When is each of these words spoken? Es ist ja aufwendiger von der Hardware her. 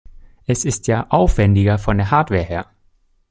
Es 0.47 0.65
ist 0.65 0.87
ja 0.87 1.05
aufwendiger 1.11 1.77
von 1.77 1.97
der 1.99 2.09
Hardware 2.09 2.41
her. 2.41 2.65